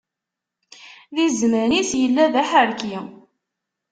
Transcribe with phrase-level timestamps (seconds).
[1.15, 2.97] Di zzman-is yella d aḥerki.